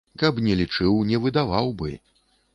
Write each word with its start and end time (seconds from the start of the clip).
Калі 0.21 0.33
б 0.37 0.43
не 0.45 0.55
лічыў, 0.61 0.95
не 1.11 1.21
выдаваў 1.27 1.71
бы. 1.85 1.95